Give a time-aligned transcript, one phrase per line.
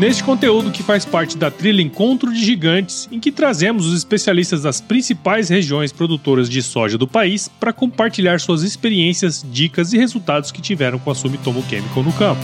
[0.00, 4.62] Neste conteúdo que faz parte da trilha Encontro de Gigantes, em que trazemos os especialistas
[4.62, 10.50] das principais regiões produtoras de soja do país para compartilhar suas experiências, dicas e resultados
[10.50, 12.40] que tiveram com a Sumitomo Chemical no campo.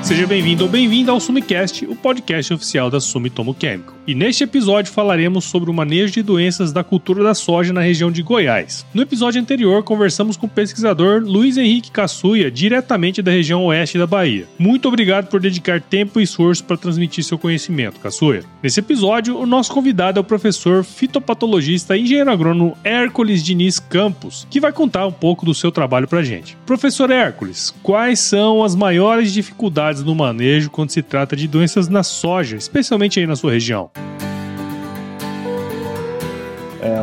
[0.00, 3.97] Seja bem-vindo ou bem-vinda ao Sumicast, o podcast oficial da Sumitomo Chemical.
[4.08, 8.10] E neste episódio falaremos sobre o manejo de doenças da cultura da soja na região
[8.10, 8.86] de Goiás.
[8.94, 14.06] No episódio anterior, conversamos com o pesquisador Luiz Henrique Cassuia, diretamente da região oeste da
[14.06, 14.46] Bahia.
[14.58, 18.44] Muito obrigado por dedicar tempo e esforço para transmitir seu conhecimento, Cassuia.
[18.62, 24.46] Nesse episódio, o nosso convidado é o professor fitopatologista e engenheiro agrônomo Hércules Diniz Campos,
[24.48, 26.56] que vai contar um pouco do seu trabalho para a gente.
[26.64, 32.02] Professor Hércules, quais são as maiores dificuldades no manejo quando se trata de doenças na
[32.02, 33.90] soja, especialmente aí na sua região?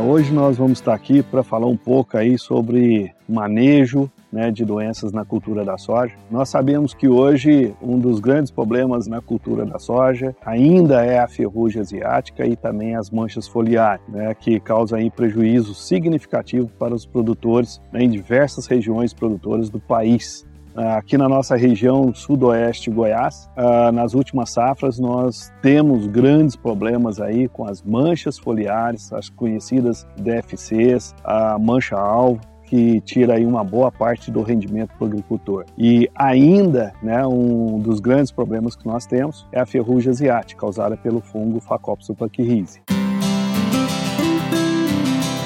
[0.06, 5.10] Hoje nós vamos estar aqui para falar um pouco aí sobre manejo né, de doenças
[5.12, 6.14] na cultura da soja.
[6.30, 11.26] Nós sabemos que hoje um dos grandes problemas na cultura da soja ainda é a
[11.26, 17.04] ferrugem asiática e também as manchas foliares, né, que causam aí prejuízo significativo para os
[17.04, 20.45] produtores né, em diversas regiões produtoras do país.
[20.76, 27.48] Aqui na nossa região sudoeste Goiás, ah, nas últimas safras nós temos grandes problemas aí
[27.48, 34.30] com as manchas foliares, as conhecidas DFCs, a mancha-alvo, que tira aí uma boa parte
[34.30, 35.64] do rendimento para o agricultor.
[35.78, 40.96] E ainda, né, um dos grandes problemas que nós temos é a ferrugem asiática, causada
[40.96, 42.95] pelo fungo Phacopsis pachyrhizae.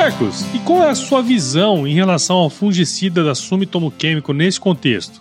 [0.01, 4.59] Marcos, e qual é a sua visão em relação ao fungicida da Sumitomo Chemical nesse
[4.59, 5.21] contexto?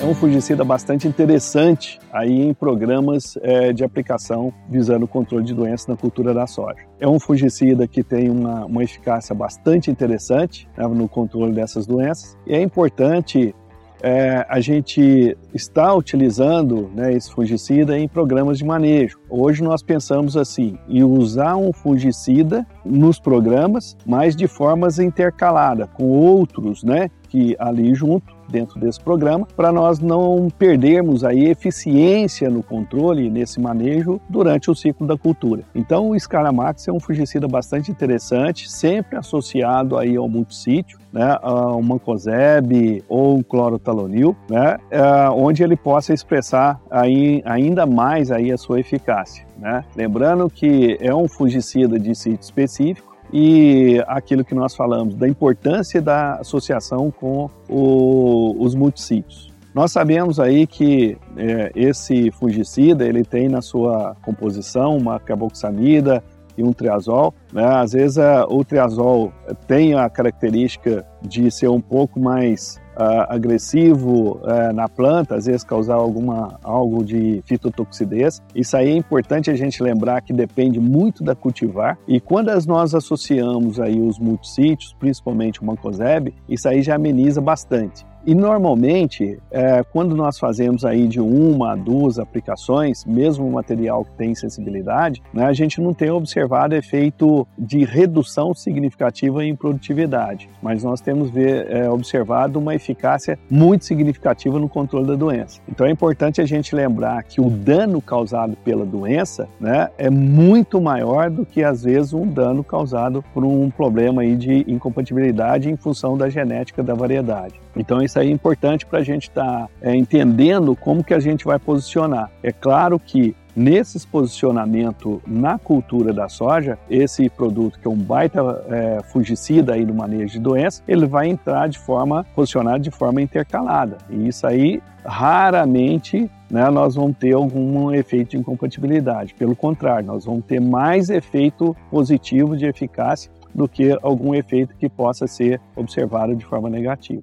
[0.00, 5.52] É um fungicida bastante interessante aí em programas é, de aplicação visando o controle de
[5.52, 6.86] doenças na cultura da soja.
[6.98, 12.34] É um fungicida que tem uma, uma eficácia bastante interessante né, no controle dessas doenças
[12.46, 13.54] e é importante
[14.02, 19.18] é, a gente está utilizando né, esse fungicida em programas de manejo.
[19.28, 26.04] Hoje nós pensamos assim, em usar um fungicida nos programas, mas de formas intercaladas, com
[26.04, 32.62] outros né, que ali junto dentro desse programa, para nós não perdermos aí eficiência no
[32.62, 35.62] controle nesse manejo durante o ciclo da cultura.
[35.74, 41.38] Então o Scaramax é um fungicida bastante interessante, sempre associado aí ao multissítio, né,
[41.76, 48.52] um mancozeb ou um clorotalonil, né, é, onde ele possa expressar aí, ainda mais aí
[48.52, 49.46] a sua eficácia.
[49.58, 49.84] Né?
[49.94, 56.00] Lembrando que é um fungicida de sítio específico, e aquilo que nós falamos da importância
[56.00, 59.50] da associação com o, os multissítios.
[59.74, 66.24] Nós sabemos aí que é, esse fungicida ele tem na sua composição uma carboxamida
[66.58, 67.32] e um triazol.
[67.52, 67.64] Né?
[67.64, 69.32] Às vezes a, o triazol
[69.68, 75.64] tem a característica de ser um pouco mais uh, agressivo uh, na planta, às vezes
[75.64, 78.42] causar alguma, algo de fitotoxidez.
[78.54, 82.94] Isso aí é importante a gente lembrar que depende muito da cultivar e quando nós
[82.94, 88.04] associamos aí os multissítios, principalmente o mancozeb, isso aí já ameniza bastante.
[88.26, 94.04] E normalmente, é, quando nós fazemos aí de uma a duas aplicações, mesmo o material
[94.04, 100.48] que tem sensibilidade, né, a gente não tem observado efeito de redução significativa em produtividade,
[100.62, 105.60] mas nós temos ver, é, observado uma eficácia muito significativa no controle da doença.
[105.68, 110.80] Então é importante a gente lembrar que o dano causado pela doença né, é muito
[110.80, 115.76] maior do que às vezes um dano causado por um problema aí de incompatibilidade em
[115.76, 117.60] função da genética da variedade.
[117.76, 121.20] Então isso aí é importante para a gente estar tá, é, entendendo como que a
[121.20, 122.30] gente vai posicionar.
[122.42, 128.40] É claro que Nesses posicionamento na cultura da soja, esse produto que é um baita
[128.68, 133.20] é, fungicida aí no manejo de doença, ele vai entrar de forma posicionado de forma
[133.20, 133.98] intercalada.
[134.08, 139.34] E isso aí raramente né, nós vamos ter algum efeito de incompatibilidade.
[139.34, 144.88] Pelo contrário, nós vamos ter mais efeito positivo de eficácia do que algum efeito que
[144.88, 147.22] possa ser observado de forma negativa.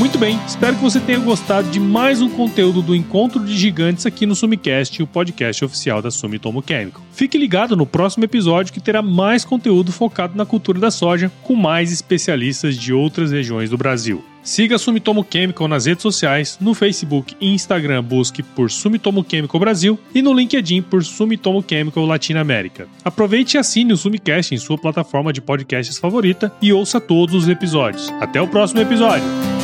[0.00, 4.06] Muito bem, espero que você tenha gostado de mais um conteúdo do Encontro de Gigantes
[4.06, 7.02] aqui no Sumicast, o podcast oficial da Sumitomo Chemical.
[7.12, 11.54] Fique ligado no próximo episódio que terá mais conteúdo focado na cultura da soja, com
[11.54, 14.24] mais especialistas de outras regiões do Brasil.
[14.42, 19.60] Siga a Sumitomo Chemical nas redes sociais, no Facebook e Instagram busque por Sumitomo Chemical
[19.60, 22.88] Brasil e no LinkedIn por Sumitomo Chemical Latinoamérica.
[23.04, 27.50] Aproveite e assine o Sumicast em sua plataforma de podcasts favorita e ouça todos os
[27.50, 28.08] episódios.
[28.18, 29.59] Até o próximo episódio!